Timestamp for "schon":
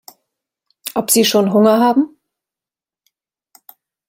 1.25-1.53